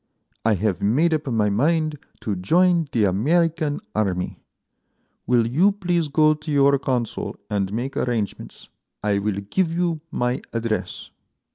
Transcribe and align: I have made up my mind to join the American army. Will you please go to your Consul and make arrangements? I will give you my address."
I 0.43 0.55
have 0.55 0.81
made 0.81 1.13
up 1.13 1.27
my 1.27 1.51
mind 1.51 1.99
to 2.21 2.35
join 2.35 2.87
the 2.91 3.03
American 3.03 3.81
army. 3.93 4.41
Will 5.27 5.45
you 5.45 5.73
please 5.73 6.07
go 6.07 6.33
to 6.33 6.51
your 6.51 6.79
Consul 6.79 7.35
and 7.51 7.71
make 7.71 7.95
arrangements? 7.95 8.67
I 9.03 9.19
will 9.19 9.41
give 9.51 9.71
you 9.71 10.01
my 10.11 10.41
address." 10.53 11.11